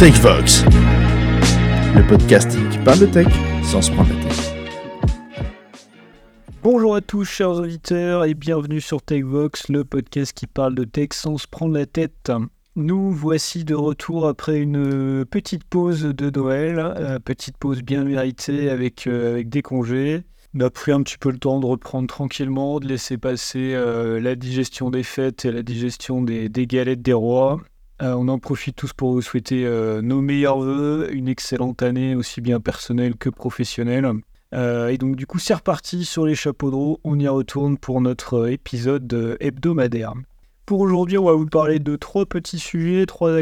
[0.00, 0.64] TechVox,
[1.94, 3.26] le podcast qui parle de tech
[3.62, 4.54] sans se prendre la tête.
[6.62, 11.08] Bonjour à tous chers auditeurs et bienvenue sur TechVox, le podcast qui parle de tech
[11.12, 12.32] sans se prendre la tête.
[12.76, 19.06] Nous voici de retour après une petite pause de Noël, petite pause bien méritée avec,
[19.06, 20.22] euh, avec des congés.
[20.54, 24.18] On a pris un petit peu le temps de reprendre tranquillement, de laisser passer euh,
[24.18, 27.60] la digestion des fêtes et la digestion des, des galettes des rois.
[28.02, 32.14] Euh, on en profite tous pour vous souhaiter euh, nos meilleurs voeux, une excellente année
[32.14, 34.10] aussi bien personnelle que professionnelle.
[34.54, 37.76] Euh, et donc du coup c'est reparti sur les chapeaux de roue, on y retourne
[37.76, 40.14] pour notre épisode hebdomadaire.
[40.64, 43.32] Pour aujourd'hui on va vous parler de trois petits sujets, trois,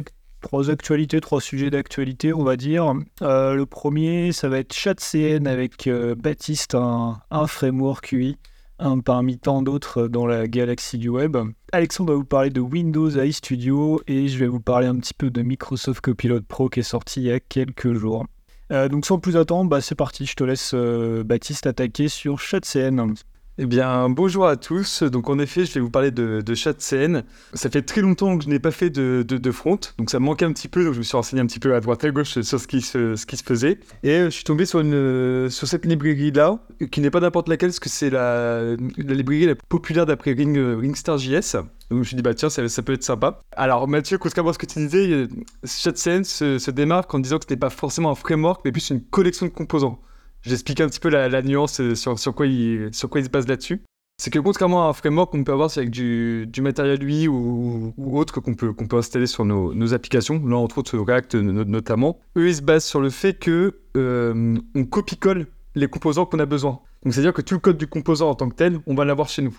[0.71, 2.93] actualités, trois sujets d'actualité on va dire.
[3.21, 8.37] le premier ça va être ChatCN avec Baptiste, un, un framework UI
[8.79, 11.37] un parmi tant d'autres dans la galaxie du web.
[11.73, 15.15] Alexandre va vous parler de Windows AI Studio et je vais vous parler un petit
[15.15, 18.27] peu de Microsoft Copilot Pro qui est sorti il y a quelques jours.
[18.71, 22.39] Euh, donc sans plus attendre, bah, c'est parti, je te laisse euh, Baptiste attaquer sur
[22.39, 23.15] ChatCN.
[23.61, 25.03] Eh bien, bonjour à tous.
[25.03, 27.25] Donc, en effet, je vais vous parler de, de ChatCN.
[27.55, 30.45] Ça fait très longtemps que je n'ai pas fait de, front, donc ça me manquait
[30.45, 30.85] un petit peu.
[30.85, 32.69] Donc, je me suis renseigné un petit peu à droite et à gauche sur ce
[32.69, 33.81] qui se, faisait.
[34.05, 36.61] Et euh, je suis tombé sur, sur cette librairie-là,
[36.93, 40.57] qui n'est pas n'importe laquelle, parce que c'est la, librairie la plus populaire d'après Ring,
[40.57, 41.55] RingStar.js.
[41.55, 43.41] Donc, je me suis dit, bah tiens, ça, ça peut être sympa.
[43.57, 45.27] Alors, Mathieu, contrairement à ce que tu disais,
[45.65, 48.91] ChatCN se, se démarque en disant que ce n'est pas forcément un framework, mais plus
[48.91, 49.99] une collection de composants.
[50.49, 53.47] J'explique un petit peu la, nuance euh, sur, sur, quoi il, sur quoi se base
[53.47, 53.83] là-dessus.
[54.17, 57.93] C'est que contrairement à un framework qu'on peut avoir avec du, du matériel UI ou,
[57.99, 62.49] autre qu'on peut, peut installer sur nos, nos, applications, là entre autres React notamment, eux
[62.49, 66.81] ils se basent sur le fait que euh, on copie-colle les composants qu'on a besoin.
[67.05, 69.29] Donc c'est-à-dire que tout le code du composant en tant que tel, on va l'avoir
[69.29, 69.57] chez nous.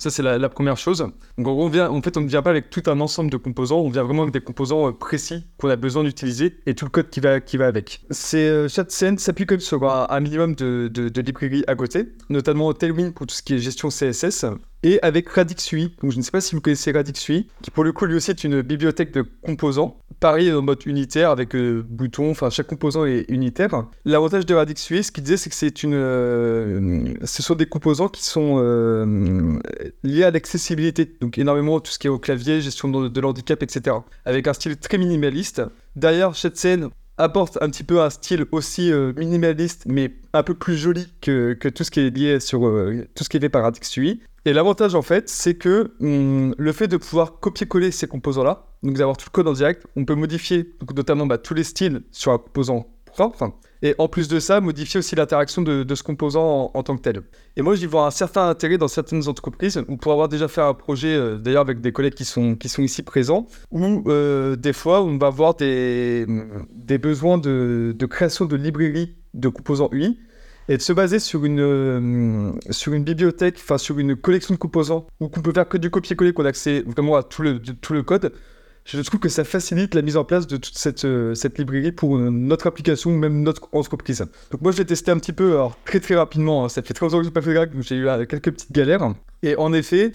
[0.00, 1.06] Ça, c'est la, première chose.
[1.36, 3.80] Donc, on vient, en fait, on ne vient pas avec tout un ensemble de composants,
[3.80, 6.90] on vient vraiment avec des composants euh, précis qu'on a besoin d'utiliser et tout le
[6.90, 8.00] code qui va, qui va avec.
[8.10, 12.72] C'est, euh, ChatCN s'appuie comme sur un, minimum de, de, de librairies à côté, notamment
[12.72, 14.46] Tailwind pour tout ce qui est gestion CSS,
[14.82, 15.94] et avec Radix UI.
[16.00, 18.14] Donc, je ne sais pas si vous connaissez Radix UI, qui pour le coup lui
[18.14, 19.98] aussi est une bibliothèque de composants.
[20.20, 23.86] Pareil en mode unitaire avec euh, boutons, enfin chaque composant est unitaire.
[24.04, 27.64] L'avantage de Radix UI, ce qu'il disait, c'est que c'est une, euh, ce sont des
[27.64, 29.58] composants qui sont euh,
[30.02, 31.10] liés à l'accessibilité.
[31.22, 33.96] Donc énormément tout ce qui est au clavier, gestion de, de l'handicap, etc.
[34.26, 35.62] Avec un style très minimaliste.
[35.96, 40.54] Derrière cette scène, apporte un petit peu un style aussi euh, minimaliste, mais un peu
[40.54, 43.40] plus joli que, que, tout ce qui est lié sur euh, tout ce qui est
[43.40, 44.20] fait par Radix UI.
[44.46, 48.96] Et l'avantage en fait, c'est que hum, le fait de pouvoir copier-coller ces composants-là, donc
[48.96, 52.32] d'avoir tout le code en direct, on peut modifier notamment bah, tous les styles sur
[52.32, 52.86] un composant
[53.82, 57.22] et en plus de ça, modifier aussi l'interaction de, ce composant en, tant que tel.
[57.56, 60.60] Et moi, j'y vois un certain intérêt dans certaines entreprises, où pour avoir déjà fait
[60.60, 64.56] un projet, euh, d'ailleurs avec des collègues qui sont, qui sont ici présents, où euh,
[64.56, 66.26] des fois, on va avoir des,
[66.74, 70.18] des besoins de, de création de librairies de composants UI,
[70.68, 74.58] et de se baser sur une, euh, sur une bibliothèque, enfin sur une collection de
[74.58, 77.58] composants, où qu'on peut faire que du copier-coller, qu'on a accès vraiment à tout le,
[77.58, 78.32] tout le code,
[78.92, 81.92] je trouve que ça facilite la mise en place de toute cette, euh, cette librairie
[81.92, 84.26] pour notre application ou même notre entreprise.
[84.50, 86.68] Donc moi je l'ai testé un petit peu, alors très très rapidement, hein.
[86.68, 88.72] ça fait très longtemps que je pas fait de donc j'ai eu euh, quelques petites
[88.72, 89.14] galères.
[89.42, 90.12] Et en effet,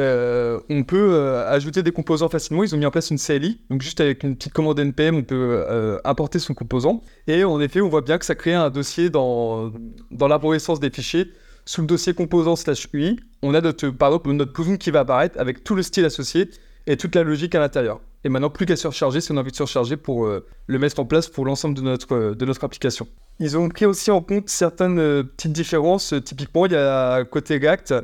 [0.00, 2.62] euh, on peut ajouter des composants facilement.
[2.62, 5.22] Ils ont mis en place une CLI, donc juste avec une petite commande npm, on
[5.22, 7.02] peut importer son composant.
[7.26, 9.72] Et en effet, on voit bien que ça crée un dossier dans,
[10.10, 11.32] dans l'arborescence des fichiers.
[11.64, 15.38] Sous le dossier composant slash UI, on a notre, par notre plugin qui va apparaître
[15.40, 16.48] avec tout le style associé
[16.86, 18.00] et toute la logique à l'intérieur.
[18.26, 20.98] Et maintenant, plus qu'à surcharger si on a envie de surcharger pour euh, le mettre
[20.98, 23.06] en place pour l'ensemble de notre, euh, de notre application.
[23.38, 26.12] Ils ont pris aussi en compte certaines euh, petites différences.
[26.24, 27.94] Typiquement, il y a côté React,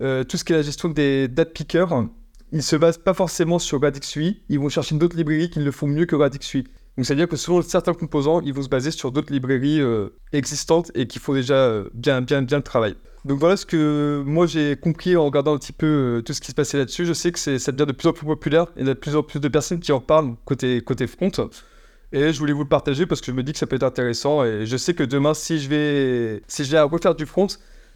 [0.00, 2.04] tout ce qui est la gestion des date pickers.
[2.50, 4.42] Ils ne se basent pas forcément sur Radix UI.
[4.48, 6.64] Ils vont chercher d'autres librairies qui le font mieux que Radix UI.
[6.96, 9.80] Donc, c'est-à-dire que selon certains composants, ils vont se baser sur d'autres librairies
[10.32, 12.96] existantes et qui font déjà bien, bien, bien le travail.
[13.24, 16.40] Donc voilà ce que moi j'ai compris en regardant un petit peu euh, tout ce
[16.40, 17.04] qui se passait là-dessus.
[17.04, 18.98] Je sais que ça devient de plus en plus populaire et il y a de
[18.98, 21.30] plus en plus de personnes qui en parlent côté, côté front.
[22.12, 23.82] Et je voulais vous le partager parce que je me dis que ça peut être
[23.82, 24.44] intéressant.
[24.44, 27.46] Et je sais que demain, si je vais, si je vais refaire du front,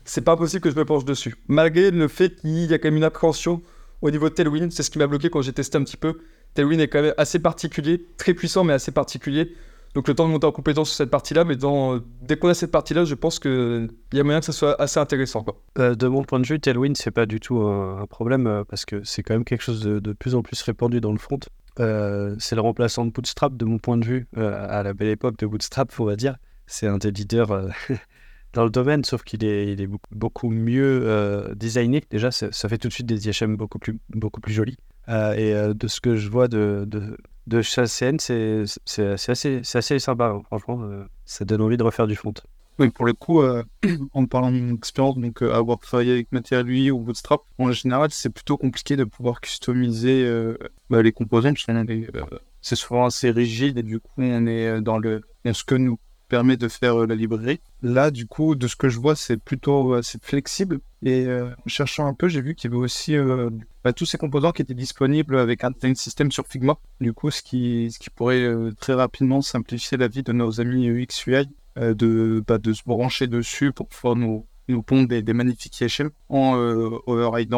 [0.05, 1.35] c'est pas possible que je me penche dessus.
[1.49, 3.63] Malgré le fait qu'il y a quand même une appréhension
[4.03, 6.19] au niveau de Tailwind, c'est ce qui m'a bloqué quand j'ai testé un petit peu.
[6.53, 9.55] Tailwind est quand même assez particulier, très puissant mais assez particulier.
[9.95, 11.55] Donc le temps de monter en compétence sur cette partie-là, mais
[12.23, 14.99] dès qu'on a cette partie-là, je pense qu'il y a moyen que ça soit assez
[14.99, 15.45] intéressant.
[15.79, 18.85] Euh, de mon point de vue, Tailwind, c'est pas du tout un, problème euh, parce
[18.85, 21.39] que c'est quand même quelque chose de, de, plus en plus répandu dans le front.
[21.79, 25.39] Euh, c'est le remplaçant de Bootstrap, de mon point de vue, à la belle époque
[25.39, 26.37] de Bootstrap, on va dire.
[26.67, 27.69] C'est un des leaders
[28.53, 32.03] dans le domaine, sauf qu'il est, il est beaucoup mieux designé.
[32.11, 34.77] Déjà, ça, fait tout de suite des IHM beaucoup plus, beaucoup plus jolis.
[35.09, 40.29] et de ce que je vois de de CN, c'est assez, assez sympa.
[40.29, 40.43] hein.
[40.47, 42.35] Franchement, euh, ça donne envie de refaire du front.
[42.79, 43.63] Oui, pour le coup, euh,
[44.15, 48.09] en parlant mon expérience, donc euh, avoir travaillé avec Material UI ou Bootstrap, en général,
[48.11, 50.29] c'est plutôt compliqué de pouvoir customiser
[50.91, 51.53] bah, les composants.
[52.61, 55.99] c'est souvent assez rigide et du coup, on est dans le dans ce que nous
[56.35, 57.61] permet de faire euh, la librairie.
[57.83, 60.81] Là, du coup, de ce que je vois, c'est plutôt assez flexible.
[61.05, 63.51] Et euh, en cherchant un peu, j'ai vu qu'il y avait aussi euh,
[63.85, 66.77] bah, tous ces composants qui étaient disponibles avec un system sur Figma.
[67.01, 71.27] Du coup, ce qui, pourrait euh, très rapidement simplifier la vie de nos amis UX
[71.27, 71.49] UI,
[71.79, 76.11] euh, de, bah, de se brancher dessus pour pouvoir nous, nous pondre des, des magnifications
[76.31, 76.99] en euh,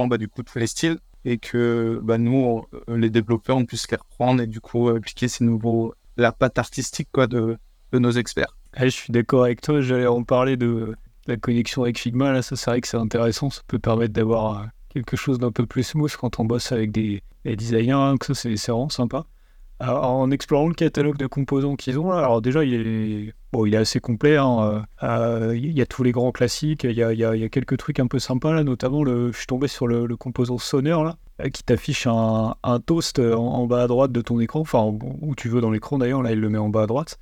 [0.08, 4.42] bah, du coup tous les styles et que nous, les développeurs, on puisse les reprendre
[4.42, 7.58] et du coup appliquer ces nouveaux, la patte artistique quoi, de
[7.92, 8.56] nos experts.
[8.78, 10.94] Ah, je suis d'accord avec toi, j'allais en parler de
[11.26, 14.60] la connexion avec Figma, là, ça c'est vrai que c'est intéressant, ça peut permettre d'avoir
[14.60, 18.16] euh, quelque chose d'un peu plus smooth quand on bosse avec des, des designers, hein,
[18.20, 19.24] que ça c'est vraiment sympa.
[19.78, 23.32] Alors, en explorant le catalogue de composants qu'ils ont, alors déjà il
[23.64, 27.02] est, assez complet, hein, euh, euh, il y a tous les grands classiques, il y
[27.02, 31.02] a, quelques trucs un peu sympas, là, notamment je suis tombé sur le, composant sonneur,
[31.02, 31.16] là,
[31.48, 35.34] qui t'affiche un, un toast en, en bas à droite de ton écran, enfin où
[35.34, 37.18] tu veux dans l'écran d'ailleurs, là il le met en bas à droite.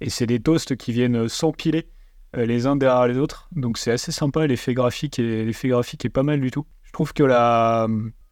[0.00, 1.88] Et c'est des toasts qui viennent s'empiler
[2.36, 3.48] euh, les uns derrière les autres.
[3.52, 6.66] Donc c'est assez sympa, l'effet graphique, est, l'effet graphique est pas mal du tout.
[6.84, 7.86] Je trouve que la,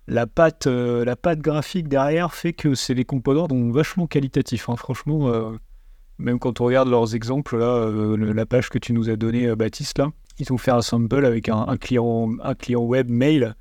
[0.07, 4.69] la, patte, euh, la patte graphique derrière fait que c'est des composants donc vachement qualitatifs.
[4.69, 4.77] hein.
[4.77, 5.53] Franchement, euh,
[6.19, 9.99] même quand on regarde leurs exemples, là, la page que tu nous as donnée, Baptiste,
[9.99, 13.55] là, ils ont fait un sample avec un, client, un client web mail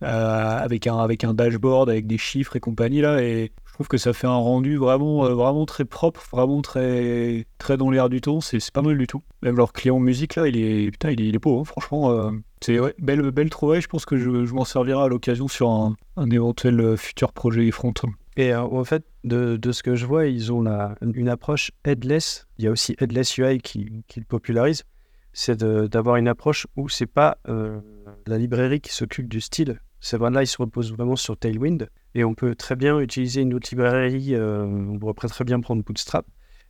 [0.00, 4.12] avec, un, avec un dashboard, avec des chiffres et compagnie là, et trouve que ça
[4.12, 8.40] fait un rendu vraiment, euh, vraiment très propre, vraiment très, très dans l'air du temps,
[8.40, 9.22] c'est pas mal du tout.
[9.42, 12.10] Même leur client musique là, il est, putain, il est, il est beau, hein, franchement,
[12.10, 15.46] euh, c'est ouais, belle, belle trouvaille, je pense que je, je m'en servirai à l'occasion
[15.46, 17.94] sur un, un éventuel euh, futur projet front.
[18.36, 22.48] Et en fait, de, de ce que je vois, ils ont la- une approche headless.
[22.58, 24.82] Il y a aussi headless UI qui, qui le popularise.
[25.32, 29.80] C'est d'avoir une approche où c'est pas la librairie qui s'occupe du style.
[30.00, 31.88] C'est vraiment là, ils se reposent vraiment sur Tailwind.
[32.14, 34.34] Et on peut très bien utiliser une autre librairie.
[34.34, 36.26] euh, on pourrait très bien prendre Bootstrap.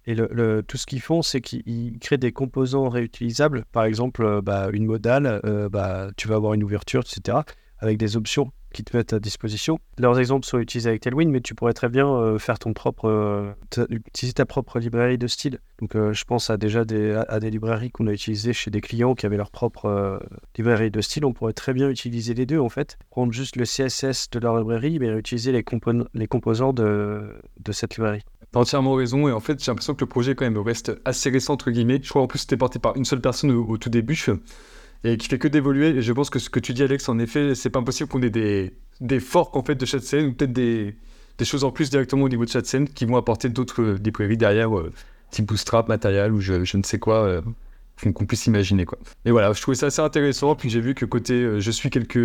[0.07, 3.67] Et tout ce qu'ils font, c'est qu'ils créent des composants réutilisables.
[3.73, 7.39] Par exemple, euh, bah, une modale, euh, bah, tu vas avoir une ouverture, etc.
[7.79, 9.79] Avec des options qui te mettent à disposition.
[9.99, 13.09] Leurs exemples sont utilisés avec Tailwind, mais tu pourrais très bien euh, faire ton propre,
[13.09, 13.53] euh,
[13.89, 15.59] utiliser ta propre librairie de style.
[15.81, 18.81] Donc, euh, je pense à déjà des, à, des librairies qu'on a utilisées chez des
[18.81, 20.21] clients qui avaient leur propre
[20.57, 21.25] librairie de style.
[21.25, 22.99] On pourrait très bien utiliser les deux en fait.
[23.11, 25.65] Prendre juste le CSS de leur librairie, mais utiliser les,
[26.15, 27.35] les composants de,
[27.71, 28.23] cette librairie.
[28.53, 31.29] T'as entièrement raison, et en fait, j'ai l'impression que le projet, quand même, reste assez
[31.29, 32.01] récent, entre guillemets.
[32.03, 34.15] Je crois en plus c'était porté par une seule personne au tout début,
[35.05, 35.89] et qui fait que d'évoluer.
[35.89, 38.23] Et je pense que ce que tu dis, Alex, en effet, c'est pas impossible qu'on
[38.23, 40.97] ait des, des forks, en fait, de chaque scène, ou peut-être des,
[41.39, 43.99] des choses en plus directement au niveau de chaque scène qui vont apporter d'autres euh,
[44.03, 44.93] librairies derrière, euh,
[45.31, 47.43] type Bootstrap, Material, ou je, je ne sais quoi, euh,
[48.13, 48.99] qu'on puisse imaginer, quoi.
[49.25, 51.91] Mais voilà, je trouvais ça assez intéressant, puis j'ai vu que côté, euh, je suis
[51.91, 52.19] quelques...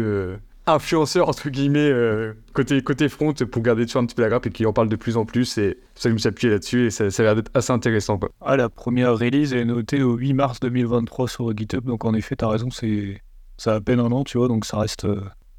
[0.66, 4.46] influenceurs entre guillemets euh, côté côté front pour garder toujours un petit peu la grappe
[4.46, 6.18] et qui en parle de plus en plus et c'est pour ça que je me
[6.20, 8.30] suis appuyé là-dessus et ça, ça a l'air d'être assez intéressant quoi.
[8.42, 12.36] Ah, la première release est notée au 8 mars 2023 sur GitHub, donc en effet,
[12.36, 13.22] t'as raison, c'est
[13.58, 15.08] ça a à peine un an, tu vois, donc ça reste,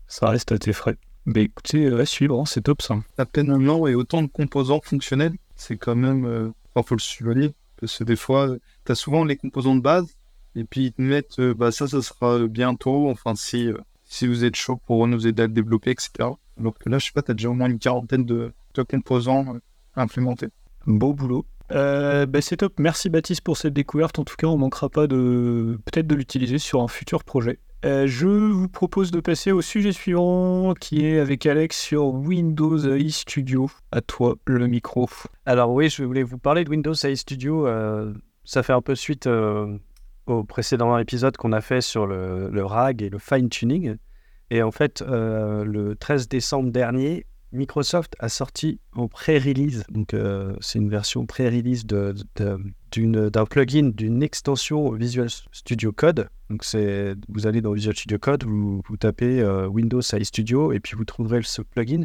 [0.06, 0.96] ça reste à tes frais.
[1.26, 2.96] Mais écoutez, euh, à suivre, hein, c'est top ça.
[3.16, 6.26] À peine un an et autant de composants fonctionnels, c'est quand même.
[6.26, 6.50] Euh...
[6.74, 7.54] Enfin, faut le souligner.
[7.80, 8.48] Parce que des fois,
[8.84, 10.16] tu as souvent les composants de base,
[10.54, 13.78] et puis ils te mettent, euh, bah ça, ça sera bientôt, enfin, si, euh,
[14.14, 16.10] si vous êtes chaud pour nous aider à le développer, etc.
[16.58, 18.82] Alors que là, je sais pas, tu as déjà au moins une quarantaine de, de
[18.82, 19.58] composants euh,
[19.96, 20.48] implémentés.
[20.86, 21.44] Beau boulot.
[21.72, 22.74] Euh, bah, c'est top.
[22.78, 24.18] Merci Baptiste pour cette découverte.
[24.18, 27.58] En tout cas, on manquera pas de peut-être de l'utiliser sur un futur projet.
[27.84, 32.78] Euh, je vous propose de passer au sujet suivant qui est avec Alex sur Windows
[32.78, 33.68] AI Studio.
[33.92, 35.08] À toi le micro.
[35.44, 37.66] Alors oui, je voulais vous parler de Windows AI Studio.
[37.66, 39.76] euh, ça fait un peu suite euh,
[40.26, 43.96] au précédent épisode qu'on a fait sur le, le RAG et le fine-tuning.
[44.54, 50.54] Et en fait, euh, le 13 décembre dernier, Microsoft a sorti en pré-release, donc euh,
[50.60, 52.14] c'est une version pré-release d'un
[53.50, 56.28] plugin, d'une extension Visual Studio Code.
[56.50, 60.78] Donc c'est, vous allez dans Visual Studio Code, vous, tapez euh, Windows AI Studio et
[60.78, 62.04] puis vous trouverez ce plugin.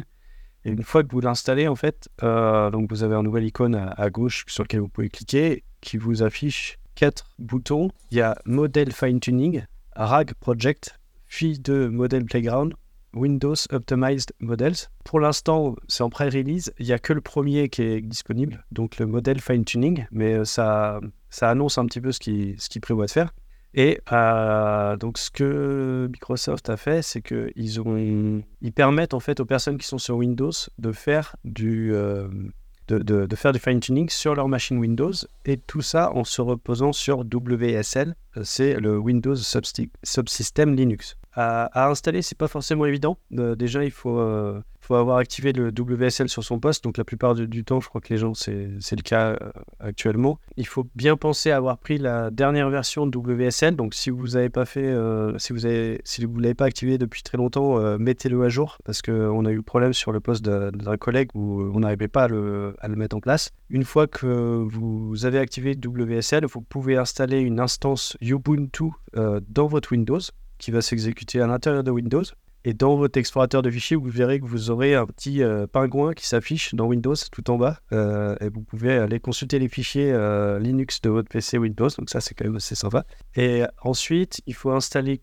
[0.64, 4.10] Et une fois que vous l'installez, en fait, donc vous avez un nouvel icône à,
[4.10, 7.90] gauche sur lequel vous pouvez cliquer qui vous affiche quatre boutons.
[8.10, 9.62] Il y a Model Fine Tuning,
[9.94, 10.99] RAG Project,
[11.30, 12.74] puis de Model Playground,
[13.14, 14.88] Windows Optimized Models.
[15.04, 16.72] Pour l'instant, c'est en pré-release.
[16.78, 20.34] Il n'y a que le premier qui est disponible, donc le Model Fine Tuning, mais
[20.34, 23.32] euh, ça, ça annonce un petit peu ce qu'il ce qu'il prévoit de faire.
[23.72, 29.44] Et euh, donc, ce que Microsoft a fait, c'est qu'ils ils permettent en fait aux
[29.44, 32.26] personnes qui sont sur Windows de faire du, euh,
[32.88, 35.12] de, faire du fine-tuning sur leur machine Windows
[35.44, 41.16] et tout ça en se reposant sur WSL, c'est le Windows Subsystem Linux.
[41.32, 43.16] À, à installer, c'est pas forcément évident.
[43.38, 46.82] Euh, déjà, il faut, euh, faut avoir activé le WSL sur son poste.
[46.82, 49.36] Donc, la plupart du, temps, je crois que les gens, c'est le cas euh,
[49.78, 50.40] actuellement.
[50.56, 53.76] Il faut bien penser à avoir pris la dernière version de WSL.
[53.76, 58.78] Donc, si vous pas avez, vous l'avez pas activé depuis très longtemps, mettez-le à jour
[58.84, 62.28] parce qu'on a eu problème sur le poste d'un collègue où on n'arrivait pas à
[62.28, 63.50] le, à le mettre en place.
[63.68, 69.92] Une fois que vous avez activé WSL, vous pouvez installer une instance Ubuntu dans votre
[69.92, 70.20] Windows
[70.60, 72.22] qui va s'exécuter à l'intérieur de Windows.
[72.64, 76.12] Et dans votre explorateur de fichiers, vous verrez que vous aurez un petit euh, pingouin
[76.12, 77.78] qui s'affiche dans Windows tout en bas.
[77.92, 81.88] Euh, et vous pouvez aller consulter les fichiers euh, Linux de votre PC Windows.
[81.98, 83.06] Donc ça, c'est quand même assez sympa.
[83.34, 85.22] Et ensuite, il faut installer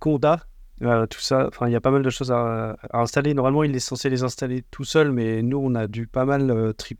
[0.00, 0.40] Conda.
[0.80, 3.32] Tout ça, enfin, il y a pas mal de choses à, installer.
[3.34, 6.74] Normalement, il est censé les installer tout seul, mais nous, on a dû pas mal
[6.76, 6.98] tri-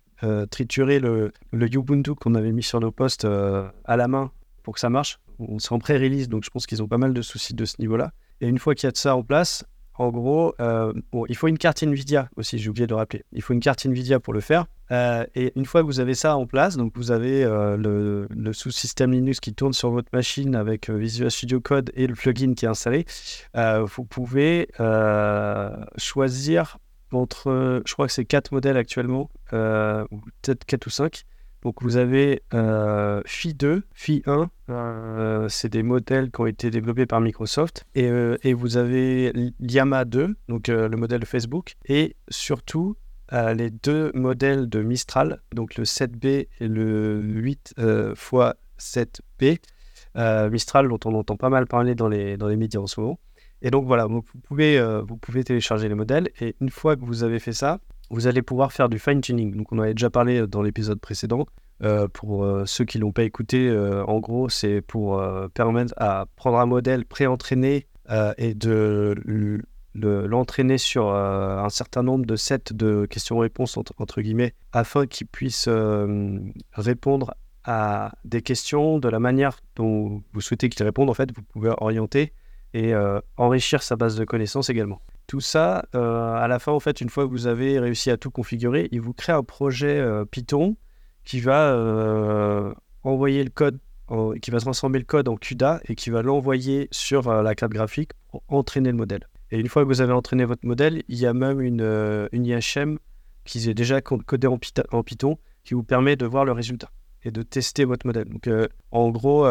[0.50, 4.30] triturer le, Ubuntu qu'on avait mis sur nos postes à la main
[4.62, 5.18] pour que ça marche.
[5.38, 7.76] On s'est en pré-release, donc je pense qu'ils ont pas mal de soucis de ce
[7.78, 8.12] niveau-là.
[8.40, 9.64] Et une fois qu'il y a de ça en place,
[9.96, 10.92] en gros, euh,
[11.28, 13.24] il faut une carte Nvidia aussi, j'ai oublié de le rappeler.
[13.32, 14.66] Il faut une carte Nvidia pour le faire.
[14.90, 18.52] Euh, et une fois que vous avez ça en place, donc vous avez euh, le,
[18.52, 22.64] sous-système Linux qui tourne sur votre machine avec Visual Studio Code et le plugin qui
[22.64, 23.06] est installé,
[23.54, 24.68] vous pouvez
[25.96, 26.78] choisir
[27.12, 31.24] entre, je crois que c'est quatre modèles actuellement, ou peut-être 4 ou 5.
[31.64, 36.70] Donc vous avez euh, Phi 2, Phi 1, euh, c'est des modèles qui ont été
[36.70, 41.76] développés par Microsoft, et, euh, vous avez Llama 2, donc euh, le modèle de Facebook,
[41.86, 42.96] et surtout
[43.32, 49.58] les deux modèles de Mistral, donc le 7B et le 8 euh, x 7B.
[50.16, 53.00] Euh, Mistral dont on entend pas mal parler dans les, dans les médias en ce
[53.00, 53.18] moment.
[53.60, 57.24] Et donc voilà, vous pouvez, vous pouvez télécharger les modèles, et une fois que vous
[57.24, 57.80] avez fait ça,
[58.10, 59.56] vous allez pouvoir faire du fine-tuning.
[59.56, 61.46] Donc on avait déjà parlé dans l'épisode précédent.
[61.82, 65.92] Euh, pour euh, ceux qui l'ont pas écouté, euh, en gros, c'est pour euh, permettre
[65.96, 69.14] à prendre un modèle pré-entraîné euh, et de
[69.94, 75.26] l'entraîner sur euh, un certain nombre de sets de questions-réponses entre, entre guillemets, afin qu'il
[75.26, 76.38] puisse euh,
[76.72, 77.34] répondre
[77.64, 81.10] à des questions de la manière dont vous souhaitez qu'il réponde.
[81.10, 82.32] En fait, vous pouvez orienter
[82.72, 85.00] et euh, enrichir sa base de connaissances également.
[85.26, 88.16] Tout ça, euh, à la fin, en fait, une fois que vous avez réussi à
[88.16, 90.76] tout configurer, il vous crée un projet euh, Python
[91.24, 93.78] qui va euh, envoyer le code,
[94.42, 98.10] qui va transformer le code en CUDA et qui va l'envoyer sur la carte graphique
[98.28, 99.26] pour entraîner le modèle.
[99.50, 102.44] Et une fois que vous avez entraîné votre modèle, il y a même une, une
[102.44, 102.98] IHM
[103.44, 106.90] qui est déjà co- codée en, Python qui vous permet de voir le résultat
[107.24, 108.28] et de tester votre modèle.
[108.28, 108.50] Donc,
[108.90, 109.46] en gros,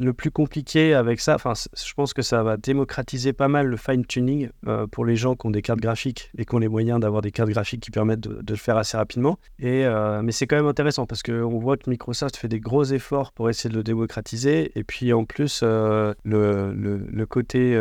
[0.00, 3.76] le plus compliqué avec ça, enfin, je pense que ça va démocratiser pas mal le
[3.76, 6.98] fine-tuning euh, pour les gens qui ont des cartes graphiques et qui ont les moyens
[7.00, 9.38] d'avoir des cartes graphiques qui permettent de, le faire assez rapidement.
[9.58, 12.84] Et, euh, mais c'est quand même intéressant parce qu'on voit que Microsoft fait des gros
[12.84, 14.72] efforts pour essayer de le démocratiser.
[14.74, 17.76] Et puis en plus, euh, le, le- le côté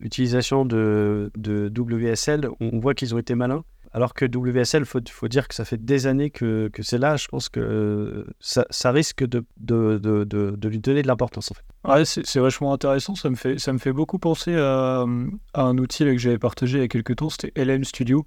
[0.00, 3.64] utilisation de, de WSL, on voit qu'ils ont été malins.
[3.96, 7.16] Alors que WSL, il faut, dire que ça fait des années que, que c'est là.
[7.16, 11.54] Je pense que euh, ça, risque de, de, de, de- lui donner de l'importance en
[11.54, 11.64] fait.
[11.90, 13.14] Ouais, c'est vachement intéressant.
[13.14, 15.06] Ça me fait, ça me fait beaucoup penser à,
[15.54, 18.26] un outil que j'avais partagé il y a quelques temps, c'était LM Studio.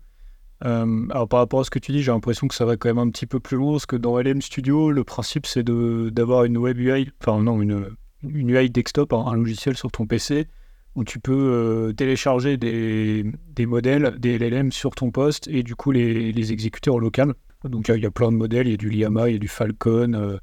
[0.66, 2.90] Euh, alors par rapport à ce que tu dis, j'ai l'impression que ça va quand
[2.90, 6.46] même un petit peu plus loin, parce que dans LM Studio, le principe c'est d'avoir
[6.46, 7.92] une web UI, enfin non, une,
[8.24, 10.48] une UI desktop, un, un logiciel sur ton PC,
[10.96, 13.24] où tu peux euh, télécharger des,
[13.66, 17.34] modèles, des LLM sur ton poste, et du coup les, exécuter en local.
[17.64, 19.40] Donc il y a- plein de modèles, il y a du Llama, il y a
[19.40, 20.38] du Falcon, euh,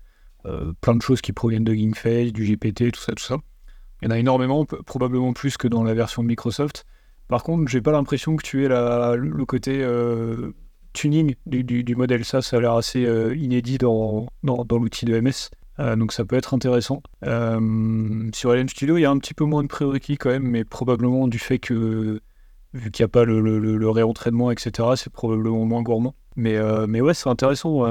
[0.47, 3.39] euh, plein de choses qui proviennent de GameFace, du GPT, tout ça, tout ça.
[4.03, 6.85] Il y en a énormément, probablement plus que dans la version de Microsoft.
[7.29, 9.85] Par contre, j'ai pas l'impression que tu aies le côté
[10.93, 12.25] tuning du, modèle.
[12.25, 13.01] Ça, ça a l'air assez
[13.35, 15.49] inédit dans l'outil de MS.
[15.79, 17.03] Euh, donc ça peut être intéressant.
[17.25, 20.49] Euh, sur LM Studio, il y a un petit peu moins de prérequis quand même,
[20.49, 22.21] mais probablement du fait que,
[22.73, 26.15] vu qu'il n'y a pas le, le, réentraînement, etc., c'est probablement moins gourmand.
[26.37, 27.87] Mais, euh, mais ouais, c'est intéressant.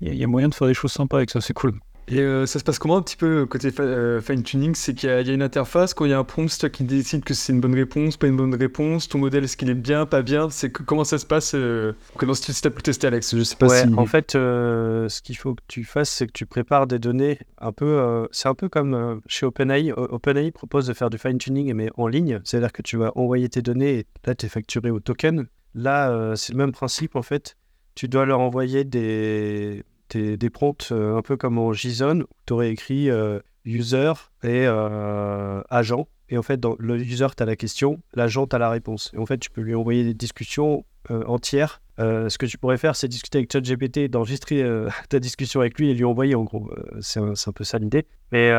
[0.00, 1.78] il y a moyen de faire des choses sympas avec ça, c'est cool.
[2.10, 4.74] Et euh, ça se passe comment un petit peu côté fa- euh, fine-tuning?
[4.74, 6.48] C'est qu'il y, a il y a une interface, quand il y a un prompt
[6.58, 9.56] toi qui décide que c'est une bonne réponse, pas une bonne réponse, ton modèle est-ce
[9.56, 10.48] qu'il est bien, pas bien?
[10.50, 13.36] C'est Comment ça se passe euh, Comment si tu as pu tester Alex?
[13.36, 13.94] Je sais pas Ouais, si...
[13.94, 17.38] en fait, euh, ce qu'il faut que tu fasses, c'est que tu prépares des données
[17.58, 17.84] un peu.
[17.86, 19.92] euh, c'est un peu comme euh, chez OpenAI.
[19.92, 22.40] OpenAI propose de faire du fine-tuning, mais en ligne.
[22.44, 25.46] C'est-à-dire que tu vas envoyer tes données et là, tu es facturé au token.
[25.74, 27.56] Là, euh, c'est le même principe, en fait.
[27.94, 32.26] Tu dois leur envoyer des, des, des prompts euh, un peu comme en JSON, où
[32.46, 34.12] tu aurais écrit euh, user
[34.42, 36.08] et euh, agent.
[36.28, 39.10] Et en fait, dans le user, tu as la question, l'agent, tu as la réponse.
[39.14, 42.78] Et en fait, tu peux lui envoyer des discussions entières Euh, ce que tu pourrais
[42.78, 46.34] faire, c'est discuter avec ChatGPT, d'enregistrer euh, ta discussion avec lui et lui envoyer.
[46.34, 48.06] En gros, Euh, c'est un, peu ça l'idée.
[48.30, 48.52] Mais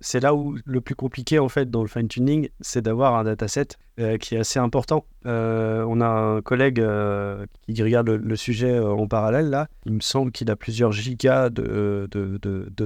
[0.00, 3.24] c'est là où le plus compliqué en fait dans le fine tuning, c'est d'avoir un
[3.24, 3.68] dataset
[4.20, 5.04] qui est assez important.
[5.24, 6.82] On a un collègue
[7.66, 9.66] qui regarde le, sujet en parallèle là.
[9.86, 12.08] Il me semble qu'il a plusieurs gigas de,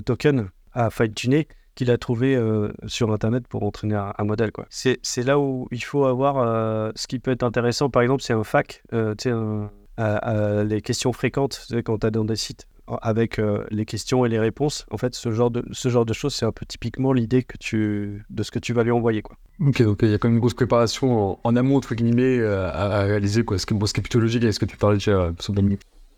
[0.05, 4.53] tokens à fine tuner qu'il a trouvé euh, sur internet pour entraîner un, un modèle
[4.53, 4.67] quoi.
[4.71, 8.33] C'est là où il faut avoir euh, ce qui peut être intéressant par exemple c'est
[8.33, 12.67] un FAQ, euh, un- à les questions fréquentes quand tu as dans des sites
[13.01, 14.85] avec euh, les questions et les réponses.
[14.91, 17.57] En fait, ce genre de, ce genre de choses, c'est un peu typiquement l'idée que
[17.57, 19.23] tu, de ce que tu vas lui envoyer.
[19.23, 19.37] Quoi.
[19.61, 22.39] Ok, donc il y a quand même une grosse préparation en, en amont, entre guillemets,
[22.39, 23.43] euh, à, à réaliser.
[23.43, 23.57] Quoi.
[23.59, 25.33] Ce, qui, bon, ce qui est plutôt logique avec ce que tu parlais déjà euh.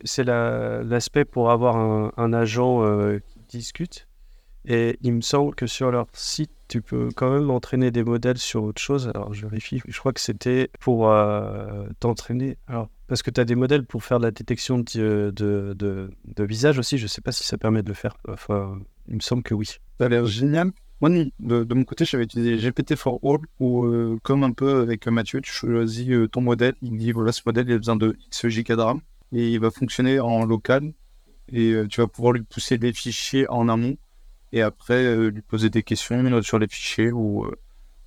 [0.05, 4.09] C'est la- l'aspect pour avoir un, un agent euh, qui discute.
[4.67, 8.39] Et il me semble que sur leur site, tu peux quand même entraîner des modèles
[8.39, 9.09] sur autre chose.
[9.15, 9.81] Alors, je vérifie.
[9.87, 12.59] Je crois que c'était pour euh, t'entraîner.
[12.67, 16.79] Alors, parce que tu as des modèles pour faire de la détection de, de, visage
[16.81, 16.99] aussi.
[16.99, 18.17] Je ne sais pas si ça permet de le faire.
[18.29, 19.67] Enfin, il me semble que oui.
[20.01, 20.73] Ça a l'air génial.
[21.01, 24.81] Moi, de, de mon côté, j'avais utilisé GPT for All, où, euh, comme un peu
[24.81, 26.75] avec Mathieu, tu choisis euh, ton modèle.
[26.83, 29.01] Il dit voilà, ce modèle, il a besoin de X giga de RAM.
[29.33, 30.93] Et il va fonctionner en local.
[31.53, 33.97] Et tu vas pouvoir lui pousser des fichiers en amont.
[34.53, 37.55] Et après, euh, lui poser des questions euh, sur les fichiers ou euh,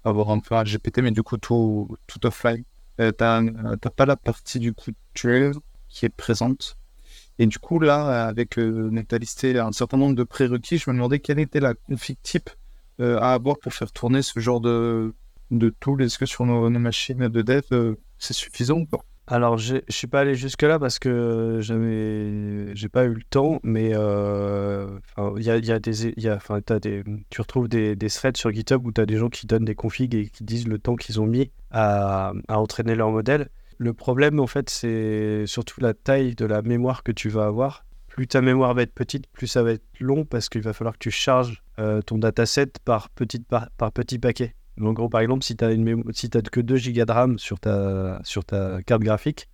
[0.04, 2.64] avoir un peu un GPT, mais du coup, tout, tout offline.
[3.00, 5.52] Euh, T'as pas la partie du coup trail
[5.88, 6.78] qui est présente.
[7.38, 10.96] Et du coup, là, avec euh, on listé un certain nombre de prérequis, je me
[10.96, 12.50] demandais quelle était la config type
[13.00, 15.16] à avoir pour faire tourner ce genre de,
[15.52, 16.04] de tool.
[16.04, 19.00] Est-ce que sur nos, machines de dev, c'est suffisant ou pas?
[19.32, 25.00] Alors, je suis pas allé jusque-là parce que j'ai pas eu le temps, mais euh,
[25.38, 28.52] y a, y a des, y a, t'as des, tu retrouves des, des threads sur
[28.52, 30.96] GitHub où tu as des gens qui donnent des configs et qui disent le temps
[30.96, 33.50] qu'ils ont mis à, à entraîner leur modèle.
[33.78, 37.86] Le problème, en fait, c'est surtout la taille de la mémoire que tu vas avoir.
[38.08, 40.96] Plus ta mémoire va être petite, plus ça va être long parce qu'il va falloir
[40.96, 44.56] que tu charges euh, ton dataset par, petite, par, par petit paquet.
[44.82, 45.72] En gros, par exemple, si tu n'as
[46.30, 49.50] t'as que 2 Go de RAM sur ta, sur ta carte graphique,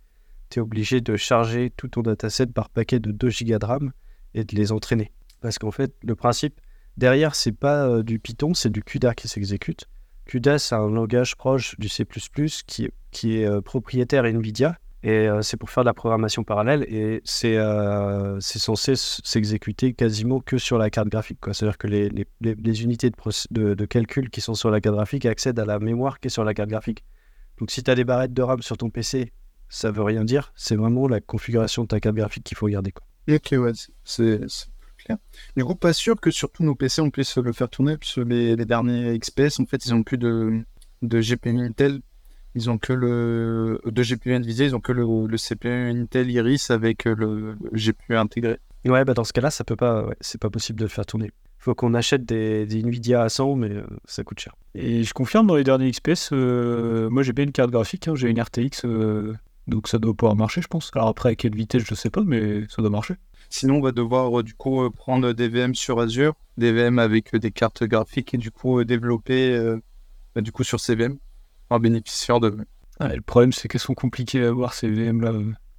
[0.50, 3.92] tu es obligé de charger tout ton dataset par paquet de 2 Go de RAM
[4.34, 5.12] et de les entraîner.
[5.40, 6.60] Parce qu'en fait, le principe
[6.96, 9.86] derrière, c'est pas euh, du Python, c'est du CUDA qui s'exécute.
[10.26, 12.04] CUDA, c'est un langage proche du C++
[12.66, 14.76] qui, qui est euh, propriétaire NVIDIA.
[15.08, 20.40] Et euh, c'est pour faire de la programmation parallèle et c'est euh, censé s'exécuter quasiment
[20.40, 21.38] que sur la carte graphique.
[21.52, 23.16] C'est-à-dire que les, les- les- unités de,
[23.52, 26.30] de- de calcul qui sont sur la carte graphique accèdent à la mémoire qui est
[26.30, 27.04] sur la carte graphique.
[27.58, 29.32] Donc si tu as des barrettes de RAM sur ton PC,
[29.68, 30.52] ça veut rien dire.
[30.56, 32.90] C'est vraiment la configuration de ta carte graphique qu'il faut regarder.
[32.90, 33.06] Quoi.
[33.32, 34.40] Ok, ouais, c'est
[34.98, 35.18] clair.
[35.56, 38.14] Du coup, pas sûr que sur tous nos PC, on puisse le faire tourner, parce
[38.16, 40.64] que les, les derniers XPS, en fait, ils ont plus de,
[41.02, 41.72] de GPU.
[42.56, 46.70] Ils ont que le de GPU Nvidia, ils ont que le, le CPU Intel Iris
[46.70, 48.58] avec le, le GPU intégré.
[48.84, 51.06] Ouais, bah dans ce cas-là, ça peut pas, ouais, c'est pas possible de le faire
[51.06, 51.30] tourner.
[51.58, 54.54] Faut qu'on achète des, des Nvidia à 100, mais euh, ça coûte cher.
[54.74, 58.14] Et je confirme, dans les derniers XPS, euh, moi j'ai bien une carte graphique, hein,
[58.14, 59.34] j'ai une RTX, euh,
[59.66, 60.90] donc ça doit pouvoir marcher, je pense.
[60.94, 63.14] Alors après, à quelle vitesse, je sais pas, mais ça doit marcher.
[63.50, 66.98] Sinon, on va devoir euh, du coup euh, prendre des VM sur Azure, des VM
[66.98, 69.78] avec euh, des cartes graphiques et du coup euh, développer euh,
[70.34, 71.18] bah, du coup sur ces VM
[71.70, 72.56] en bénéficiant de.
[72.98, 75.32] Ah, le problème, c'est qu'elles sont compliquées à avoir ces VM là.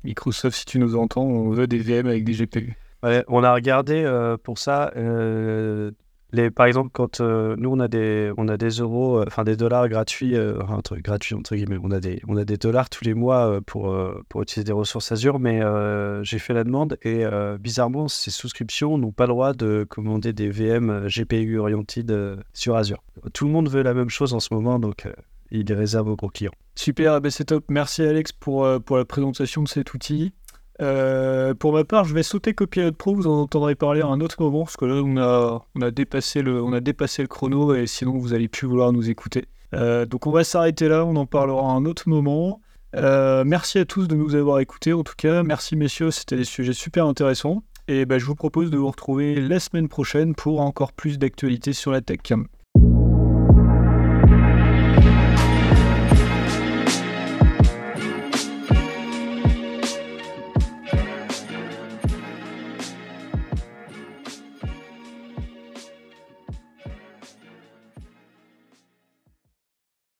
[0.04, 2.76] Microsoft, si tu nous entends, on veut des VM avec des GPU.
[3.04, 4.92] Ouais, on a regardé euh, pour ça.
[4.96, 5.92] euh,
[6.34, 9.44] les, par exemple, quand euh, nous on a des, on a des euros, euh, enfin
[9.46, 12.58] des dollars gratuits, euh, enfin, entre, gratuits entre guillemets, on a des, on a des
[12.58, 16.38] dollars tous les mois euh, pour, euh, pour utiliser des ressources Azure, mais euh, j'ai
[16.38, 20.50] fait la demande et euh, bizarrement, ces souscriptions n'ont pas le droit de commander des
[20.50, 23.04] VM GPU oriented euh, sur Azure.
[23.34, 25.08] Tout le monde veut la même chose en ce moment, donc
[25.52, 26.52] ils les réservent aux gros clients.
[26.76, 27.66] Super, eh ben, c'est top.
[27.70, 30.34] Merci Alex pour, euh, pour la présentation de cet outil.
[30.80, 34.22] Euh, pour ma part, je vais sauter Copilot Pro, vous en entendrez parler à un
[34.22, 37.28] autre moment, parce que là, on a, on a, dépassé, le, on a dépassé le
[37.28, 39.46] chrono, et sinon, vous allez plus vouloir nous écouter.
[39.74, 42.62] Euh, donc, on va s'arrêter là, on en parlera à un autre moment.
[42.94, 45.42] Merci à tous de nous avoir écoutés, en tout cas.
[45.42, 47.64] Merci, messieurs, c'était des sujets super intéressants.
[47.88, 51.74] Et ben, je vous propose de vous retrouver la semaine prochaine pour encore plus d'actualités
[51.74, 52.20] sur la tech.